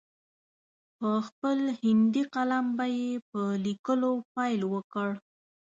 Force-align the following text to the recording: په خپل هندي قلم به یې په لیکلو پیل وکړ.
په 0.97 1.09
خپل 1.27 1.57
هندي 1.81 2.23
قلم 2.35 2.65
به 2.77 2.85
یې 2.97 3.09
په 3.29 3.41
لیکلو 3.65 4.11
پیل 4.33 4.61
وکړ. 4.73 5.09